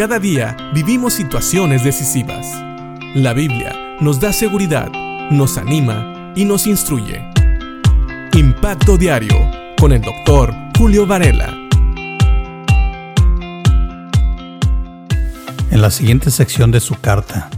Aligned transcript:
Cada 0.00 0.18
día 0.18 0.56
vivimos 0.72 1.12
situaciones 1.12 1.84
decisivas. 1.84 2.46
La 3.14 3.34
Biblia 3.34 3.98
nos 4.00 4.18
da 4.18 4.32
seguridad, 4.32 4.90
nos 5.30 5.58
anima 5.58 6.32
y 6.34 6.46
nos 6.46 6.66
instruye. 6.66 7.22
Impacto 8.32 8.96
Diario 8.96 9.36
con 9.78 9.92
el 9.92 10.00
doctor 10.00 10.54
Julio 10.78 11.06
Varela. 11.06 11.54
En 15.70 15.82
la 15.82 15.90
siguiente 15.90 16.30
sección 16.30 16.70
de 16.70 16.80
su 16.80 16.98
carta, 16.98 17.50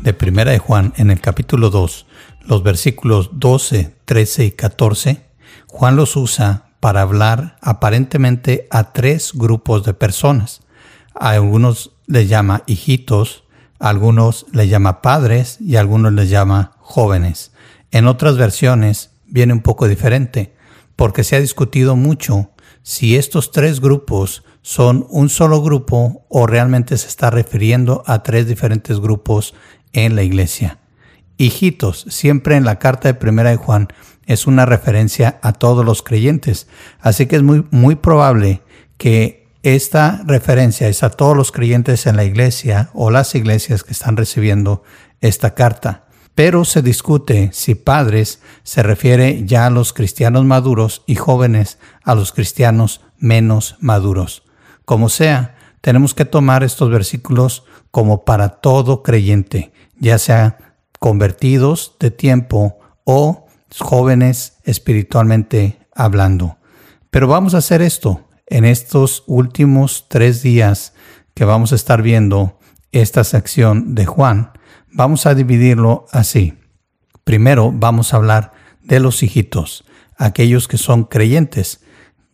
de 0.00 0.12
Primera 0.12 0.50
de 0.50 0.58
Juan, 0.58 0.92
en 0.96 1.12
el 1.12 1.20
capítulo 1.20 1.70
2, 1.70 2.06
los 2.46 2.64
versículos 2.64 3.30
12, 3.34 3.94
13 4.04 4.44
y 4.44 4.50
14, 4.50 5.24
Juan 5.68 5.94
los 5.94 6.16
usa 6.16 6.70
para 6.80 7.02
hablar 7.02 7.58
aparentemente 7.60 8.66
a 8.72 8.92
tres 8.92 9.30
grupos 9.32 9.84
de 9.84 9.94
personas 9.94 10.65
a 11.18 11.30
algunos 11.30 11.92
les 12.06 12.28
llama 12.28 12.62
hijitos, 12.66 13.44
a 13.78 13.88
algunos 13.88 14.46
les 14.52 14.68
llama 14.68 15.02
padres 15.02 15.58
y 15.60 15.76
a 15.76 15.80
algunos 15.80 16.12
les 16.12 16.30
llama 16.30 16.72
jóvenes. 16.78 17.52
En 17.90 18.06
otras 18.06 18.36
versiones 18.36 19.10
viene 19.26 19.52
un 19.52 19.60
poco 19.60 19.88
diferente, 19.88 20.54
porque 20.96 21.24
se 21.24 21.36
ha 21.36 21.40
discutido 21.40 21.96
mucho 21.96 22.50
si 22.82 23.16
estos 23.16 23.50
tres 23.50 23.80
grupos 23.80 24.44
son 24.62 25.06
un 25.10 25.28
solo 25.28 25.62
grupo 25.62 26.24
o 26.28 26.46
realmente 26.46 26.96
se 26.96 27.08
está 27.08 27.30
refiriendo 27.30 28.02
a 28.06 28.22
tres 28.22 28.46
diferentes 28.46 29.00
grupos 29.00 29.54
en 29.92 30.16
la 30.16 30.22
iglesia. 30.22 30.78
Hijitos, 31.36 32.06
siempre 32.08 32.56
en 32.56 32.64
la 32.64 32.78
carta 32.78 33.08
de 33.08 33.14
primera 33.14 33.50
de 33.50 33.56
Juan, 33.56 33.88
es 34.26 34.46
una 34.46 34.66
referencia 34.66 35.38
a 35.42 35.52
todos 35.52 35.84
los 35.84 36.02
creyentes, 36.02 36.66
así 37.00 37.26
que 37.26 37.36
es 37.36 37.42
muy, 37.42 37.64
muy 37.70 37.94
probable 37.94 38.62
que 38.98 39.45
esta 39.74 40.22
referencia 40.24 40.86
es 40.86 41.02
a 41.02 41.10
todos 41.10 41.36
los 41.36 41.50
creyentes 41.50 42.06
en 42.06 42.14
la 42.14 42.22
iglesia 42.22 42.90
o 42.94 43.10
las 43.10 43.34
iglesias 43.34 43.82
que 43.82 43.94
están 43.94 44.16
recibiendo 44.16 44.84
esta 45.20 45.54
carta. 45.54 46.04
Pero 46.36 46.64
se 46.64 46.82
discute 46.82 47.50
si 47.52 47.74
padres 47.74 48.40
se 48.62 48.84
refiere 48.84 49.44
ya 49.44 49.66
a 49.66 49.70
los 49.70 49.92
cristianos 49.92 50.44
maduros 50.44 51.02
y 51.06 51.16
jóvenes 51.16 51.78
a 52.04 52.14
los 52.14 52.30
cristianos 52.30 53.00
menos 53.18 53.74
maduros. 53.80 54.44
Como 54.84 55.08
sea, 55.08 55.56
tenemos 55.80 56.14
que 56.14 56.26
tomar 56.26 56.62
estos 56.62 56.88
versículos 56.88 57.64
como 57.90 58.24
para 58.24 58.60
todo 58.60 59.02
creyente, 59.02 59.72
ya 59.98 60.18
sea 60.18 60.76
convertidos 61.00 61.96
de 61.98 62.12
tiempo 62.12 62.78
o 63.02 63.48
jóvenes 63.80 64.58
espiritualmente 64.62 65.80
hablando. 65.92 66.58
Pero 67.10 67.26
vamos 67.26 67.54
a 67.54 67.58
hacer 67.58 67.82
esto 67.82 68.25
en 68.46 68.64
estos 68.64 69.24
últimos 69.26 70.06
tres 70.08 70.42
días 70.42 70.94
que 71.34 71.44
vamos 71.44 71.72
a 71.72 71.76
estar 71.76 72.02
viendo 72.02 72.58
esta 72.92 73.24
sección 73.24 73.94
de 73.94 74.06
Juan, 74.06 74.52
vamos 74.92 75.26
a 75.26 75.34
dividirlo 75.34 76.06
así. 76.12 76.54
Primero 77.24 77.72
vamos 77.72 78.12
a 78.12 78.16
hablar 78.16 78.52
de 78.82 79.00
los 79.00 79.22
hijitos, 79.22 79.84
aquellos 80.16 80.68
que 80.68 80.78
son 80.78 81.04
creyentes. 81.04 81.80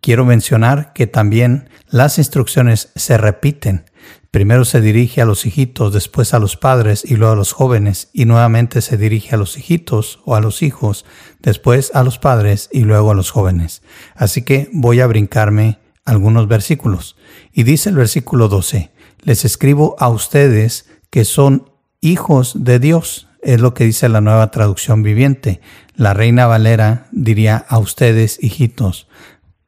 Quiero 0.00 0.24
mencionar 0.24 0.92
que 0.92 1.06
también 1.06 1.70
las 1.88 2.18
instrucciones 2.18 2.90
se 2.96 3.16
repiten. 3.16 3.84
Primero 4.30 4.64
se 4.64 4.80
dirige 4.80 5.20
a 5.20 5.24
los 5.24 5.44
hijitos, 5.44 5.92
después 5.92 6.34
a 6.34 6.38
los 6.38 6.56
padres 6.56 7.04
y 7.04 7.16
luego 7.16 7.32
a 7.32 7.36
los 7.36 7.52
jóvenes, 7.52 8.10
y 8.12 8.26
nuevamente 8.26 8.80
se 8.80 8.96
dirige 8.96 9.34
a 9.34 9.38
los 9.38 9.58
hijitos 9.58 10.20
o 10.24 10.36
a 10.36 10.40
los 10.40 10.62
hijos, 10.62 11.04
después 11.40 11.90
a 11.94 12.04
los 12.04 12.18
padres 12.18 12.68
y 12.72 12.80
luego 12.80 13.10
a 13.10 13.14
los 13.14 13.30
jóvenes. 13.30 13.82
Así 14.14 14.42
que 14.42 14.68
voy 14.72 15.00
a 15.00 15.06
brincarme 15.06 15.78
algunos 16.10 16.48
versículos. 16.48 17.16
Y 17.52 17.62
dice 17.62 17.88
el 17.88 17.96
versículo 17.96 18.48
12, 18.48 18.90
les 19.22 19.44
escribo 19.44 19.94
a 19.98 20.08
ustedes 20.08 20.86
que 21.08 21.24
son 21.24 21.70
hijos 22.00 22.64
de 22.64 22.80
Dios. 22.80 23.28
Es 23.42 23.60
lo 23.60 23.74
que 23.74 23.84
dice 23.84 24.08
la 24.08 24.20
nueva 24.20 24.50
traducción 24.50 25.02
viviente. 25.02 25.60
La 25.94 26.12
reina 26.12 26.46
Valera 26.46 27.06
diría 27.12 27.64
a 27.68 27.78
ustedes, 27.78 28.42
hijitos, 28.42 29.06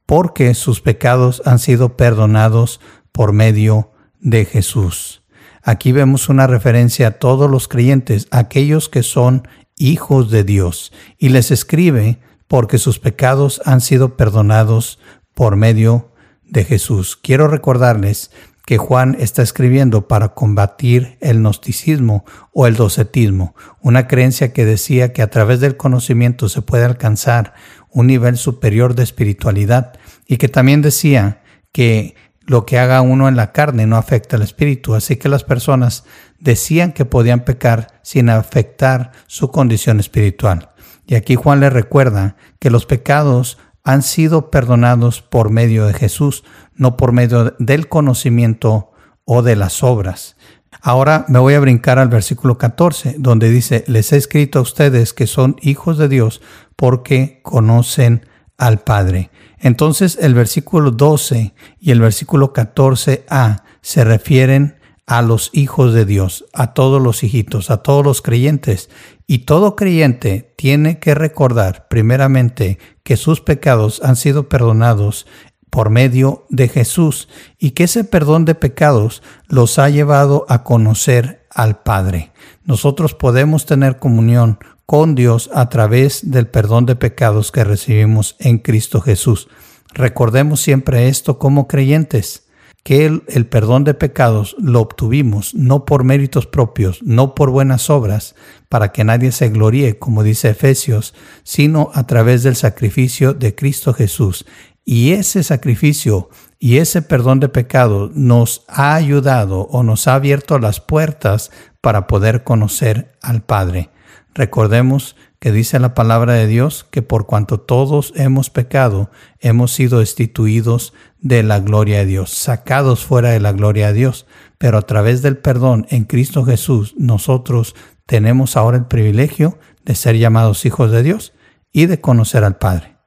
porque 0.05 0.55
sus 0.55 0.81
pecados 0.81 1.43
han 1.45 1.61
sido 1.61 1.97
perdonados 1.97 2.81
por 3.13 3.33
medio 3.33 3.93
de 4.21 4.45
Jesús. 4.45 5.23
Aquí 5.63 5.93
vemos 5.93 6.29
una 6.29 6.49
referencia 6.49 7.07
a 7.07 7.11
todos 7.13 7.49
los 7.49 7.69
creyentes, 7.69 8.27
aquellos 8.33 8.89
que 8.89 9.05
son 9.05 9.47
hijos 9.79 10.31
de 10.31 10.43
Dios, 10.43 10.93
y 11.19 11.29
les 11.29 11.53
escribe 11.53 12.19
porque 12.49 12.79
sus 12.79 12.99
pecados 12.99 13.63
han 13.65 13.81
sido 13.81 14.17
perdonados 14.17 14.99
por 15.35 15.55
medio 15.55 16.12
de 16.53 16.65
Jesús. 16.65 17.17
Quiero 17.17 17.49
recordarles 17.49 18.31
que 18.67 18.79
Juan 18.79 19.17
está 19.19 19.43
escribiendo 19.43 20.07
para 20.07 20.35
combatir 20.35 21.17
el 21.21 21.39
gnosticismo 21.39 22.25
o 22.53 22.67
el 22.67 22.77
docetismo, 22.77 23.57
una 23.81 24.07
creencia 24.07 24.53
que 24.53 24.65
decía 24.65 25.13
que 25.13 25.23
a 25.23 25.31
través 25.31 25.59
del 25.61 25.77
conocimiento 25.77 26.49
se 26.49 26.63
puede 26.63 26.85
alcanzar 26.85 27.55
un 27.91 28.07
nivel 28.07 28.37
superior 28.37 28.95
de 28.95 29.03
espiritualidad 29.03 29.95
y 30.29 30.37
que 30.37 30.49
también 30.49 30.83
decía 30.83 31.43
que 31.73 32.15
lo 32.47 32.67
que 32.67 32.79
haga 32.79 33.01
uno 33.01 33.29
en 33.29 33.37
la 33.37 33.53
carne 33.53 33.87
no 33.87 33.97
afecta 33.97 34.37
al 34.37 34.43
espíritu, 34.43 34.95
así 34.95 35.17
que 35.17 35.29
las 35.29 35.43
personas 35.43 36.05
decían 36.39 36.93
que 36.93 37.05
podían 37.05 37.45
pecar 37.45 38.01
sin 38.03 38.29
afectar 38.29 39.13
su 39.27 39.51
condición 39.51 40.01
espiritual. 40.01 40.71
Y 41.07 41.15
aquí 41.15 41.35
Juan 41.35 41.61
le 41.61 41.71
recuerda 41.71 42.37
que 42.59 42.71
los 42.71 42.87
pecados 42.87 43.59
han 43.85 44.03
sido 44.03 44.51
perdonados 44.51 45.23
por 45.23 45.51
medio 45.51 45.87
de 45.87 45.95
Jesús, 45.95 46.45
no 46.75 46.97
por 46.97 47.13
medio 47.13 47.55
del 47.59 47.89
conocimiento 47.89 48.93
o 49.25 49.43
de 49.43 49.57
las 49.57 49.83
obras. 49.83 50.37
Ahora 50.81 51.25
me 51.29 51.39
voy 51.39 51.55
a 51.55 51.61
brincar 51.61 51.99
al 51.99 52.09
versículo 52.09 52.59
14, 52.59 53.17
donde 53.19 53.51
dice, 53.51 53.85
les 53.87 54.13
he 54.13 54.17
escrito 54.17 54.59
a 54.59 54.63
ustedes 54.63 55.13
que 55.13 55.27
son 55.27 55.57
hijos 55.61 55.99
de 55.99 56.09
Dios 56.09 56.41
porque 56.77 57.41
conocen 57.43 58.27
al 58.57 58.81
Padre. 58.81 59.31
Entonces 59.59 60.19
el 60.21 60.35
versículo 60.35 60.91
12 60.91 61.55
y 61.79 61.91
el 61.91 62.01
versículo 62.01 62.53
14a 62.53 63.63
se 63.81 64.05
refieren 64.05 64.79
a 65.07 65.23
los 65.23 65.51
hijos 65.53 65.93
de 65.93 66.05
Dios, 66.05 66.45
a 66.53 66.75
todos 66.75 67.03
los 67.03 67.23
hijitos, 67.23 67.71
a 67.71 67.79
todos 67.79 68.05
los 68.05 68.23
creyentes. 68.23 68.91
Y 69.27 69.41
todo 69.41 69.77
creyente 69.77 70.55
tiene 70.57 70.99
que 70.99 71.15
recordar 71.15 71.89
primeramente 71.89 72.79
que 73.03 73.17
sus 73.17 73.41
pecados 73.41 74.01
han 74.05 74.17
sido 74.17 74.49
perdonados 74.49 75.27
por 75.71 75.89
medio 75.89 76.47
de 76.51 76.69
Jesús 76.69 77.29
y 77.59 77.71
que 77.71 77.85
ese 77.85 78.05
perdón 78.05 78.45
de 78.45 78.55
pecados 78.55 79.23
los 79.49 79.79
ha 79.79 79.89
llevado 79.89 80.45
a 80.49 80.65
conocer 80.65 81.47
al 81.51 81.83
Padre. 81.83 82.33
Nosotros 82.65 83.15
podemos 83.15 83.65
tener 83.65 83.99
comunión 83.99 84.59
con 84.85 85.15
Dios 85.15 85.49
a 85.55 85.71
través 85.71 86.31
del 86.31 86.47
perdón 86.47 86.85
de 86.85 86.97
pecados 86.97 87.53
que 87.53 87.65
recibimos 87.65 88.37
en 88.39 88.59
Cristo 88.59 89.01
Jesús. 89.01 89.49
Recordemos 89.95 90.61
siempre 90.61 91.09
esto 91.09 91.39
como 91.39 91.67
creyentes 91.69 92.47
que 92.83 93.07
el, 93.07 93.47
perdón 93.47 93.85
de 93.85 93.95
pecados 93.95 94.57
lo 94.59 94.81
obtuvimos 94.81 95.55
no 95.55 95.85
por 95.85 96.03
méritos 96.03 96.47
propios, 96.47 97.01
no 97.03 97.35
por 97.35 97.51
buenas 97.51 97.91
obras, 97.91 98.35
para 98.69 98.91
que 98.91 99.05
nadie 99.05 99.31
se 99.31 99.51
gloríe, 99.51 99.99
como 99.99 100.23
dice 100.23 100.51
Efesios, 100.51 101.15
sino 101.45 101.91
a 101.95 102.07
través 102.07 102.43
del 102.43 102.57
sacrificio 102.57 103.35
de 103.35 103.55
Cristo 103.55 103.95
Jesús. 103.95 104.47
Y 104.85 105.13
ese 105.13 105.45
sacrificio 105.45 106.29
y 106.59 106.79
ese 106.79 107.03
perdón 107.03 107.39
de 107.39 107.49
pecados 107.49 108.11
nos 108.15 108.65
ha 108.67 108.95
ayudado 108.95 109.63
o 109.63 109.85
nos 109.85 110.09
ha 110.09 110.15
abierto 110.15 110.59
las 110.59 110.81
puertas 110.81 111.53
para 111.81 112.09
poder 112.09 112.43
conocer 112.43 113.13
al 113.21 113.43
Padre. 113.43 113.91
Recordemos 114.35 115.15
que 115.43 115.51
dice 115.51 115.81
la 115.81 115.93
palabra 115.93 116.35
de 116.35 116.47
Dios 116.47 116.87
que 116.89 117.03
por 117.03 117.27
cuanto 117.27 117.59
todos 117.59 118.13
hemos 118.15 118.49
pecado, 118.49 119.11
hemos 119.41 119.73
sido 119.73 119.99
destituidos 119.99 120.95
de 121.19 121.43
la 121.43 121.59
gloria 121.59 121.99
de 121.99 122.07
Dios, 122.07 122.31
sacados 122.31 123.05
fuera 123.05 123.31
de 123.31 123.41
la 123.41 123.51
gloria 123.51 123.89
de 123.89 123.95
Dios, 123.95 124.25
pero 124.59 124.79
a 124.79 124.83
través 124.83 125.21
del 125.21 125.37
perdón 125.37 125.85
en 125.91 126.05
Cristo 126.05 126.45
Jesús, 126.45 126.95
nosotros 126.97 127.75
tenemos 128.07 128.57
ahora 128.57 128.77
el 128.77 128.85
privilegio 128.85 129.59
de 129.85 129.97
ser 129.97 130.17
llamados 130.17 130.65
hijos 130.65 130.93
de 130.93 131.03
Dios 131.03 131.33
y 131.73 131.87
de 131.87 132.01
conocer 132.01 132.45
al 132.45 132.59
Padre. 132.59 132.99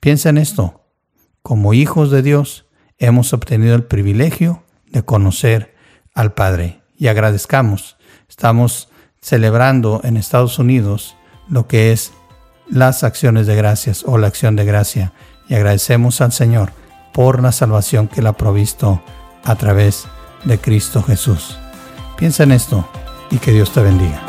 Piensa 0.00 0.30
en 0.30 0.38
esto, 0.38 0.88
como 1.42 1.74
hijos 1.74 2.10
de 2.10 2.22
Dios 2.22 2.64
hemos 2.96 3.34
obtenido 3.34 3.74
el 3.74 3.84
privilegio 3.84 4.62
de 4.86 5.02
conocer 5.02 5.74
al 6.14 6.32
Padre 6.32 6.80
y 6.96 7.08
agradezcamos. 7.08 7.98
Estamos 8.30 8.88
celebrando 9.20 10.00
en 10.04 10.16
Estados 10.16 10.58
Unidos 10.58 11.18
lo 11.48 11.66
que 11.66 11.92
es 11.92 12.12
las 12.68 13.04
acciones 13.04 13.46
de 13.46 13.56
gracias 13.56 14.02
o 14.06 14.18
la 14.18 14.26
acción 14.26 14.56
de 14.56 14.64
gracia 14.64 15.12
y 15.48 15.54
agradecemos 15.54 16.20
al 16.20 16.32
Señor 16.32 16.72
por 17.12 17.42
la 17.42 17.52
salvación 17.52 18.08
que 18.08 18.20
Él 18.20 18.26
ha 18.26 18.32
provisto 18.32 19.02
a 19.44 19.54
través 19.54 20.06
de 20.44 20.58
Cristo 20.58 21.02
Jesús. 21.02 21.56
Piensa 22.16 22.42
en 22.42 22.52
esto 22.52 22.88
y 23.30 23.38
que 23.38 23.52
Dios 23.52 23.72
te 23.72 23.80
bendiga. 23.80 24.25